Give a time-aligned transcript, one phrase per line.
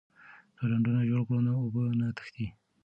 [0.57, 2.47] که ډنډونه جوړ کړو نو اوبه نه تښتي.